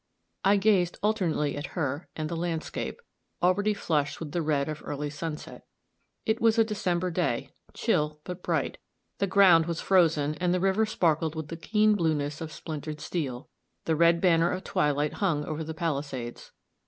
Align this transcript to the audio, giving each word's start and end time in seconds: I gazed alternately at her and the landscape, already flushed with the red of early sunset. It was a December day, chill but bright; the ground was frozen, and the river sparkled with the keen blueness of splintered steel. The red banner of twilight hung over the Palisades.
I 0.43 0.55
gazed 0.57 0.97
alternately 1.03 1.55
at 1.55 1.77
her 1.77 2.09
and 2.15 2.27
the 2.27 2.35
landscape, 2.35 2.99
already 3.43 3.75
flushed 3.75 4.19
with 4.19 4.31
the 4.31 4.41
red 4.41 4.67
of 4.67 4.81
early 4.83 5.11
sunset. 5.11 5.63
It 6.25 6.41
was 6.41 6.57
a 6.57 6.63
December 6.63 7.11
day, 7.11 7.51
chill 7.75 8.19
but 8.23 8.41
bright; 8.41 8.79
the 9.19 9.27
ground 9.27 9.67
was 9.67 9.79
frozen, 9.79 10.33
and 10.41 10.55
the 10.55 10.59
river 10.59 10.87
sparkled 10.87 11.35
with 11.35 11.49
the 11.49 11.55
keen 11.55 11.93
blueness 11.93 12.41
of 12.41 12.51
splintered 12.51 12.99
steel. 12.99 13.49
The 13.85 13.95
red 13.95 14.19
banner 14.19 14.49
of 14.49 14.63
twilight 14.63 15.13
hung 15.21 15.45
over 15.45 15.63
the 15.63 15.75
Palisades. 15.75 16.51